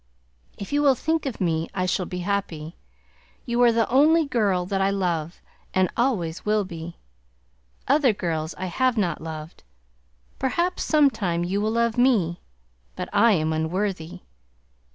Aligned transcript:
If 0.57 0.73
you 0.73 0.81
will 0.81 0.95
think 0.95 1.27
of 1.27 1.39
me 1.39 1.69
I 1.75 1.85
shall 1.85 2.07
be 2.07 2.21
happy. 2.25 2.75
You 3.45 3.61
are 3.61 3.71
the 3.71 3.87
only 3.87 4.25
girl 4.25 4.65
that 4.65 4.81
I 4.81 4.89
love 4.89 5.43
and 5.75 5.91
always 5.95 6.43
will 6.43 6.65
be. 6.65 6.97
Other 7.87 8.11
girls 8.11 8.55
I 8.57 8.65
have 8.65 8.97
not 8.97 9.21
loved. 9.21 9.61
Perhaps 10.39 10.83
sometime 10.85 11.43
you 11.43 11.61
will 11.61 11.73
love 11.73 11.99
me, 11.99 12.39
but 12.95 13.09
I 13.13 13.33
am 13.33 13.53
unworthy. 13.53 14.21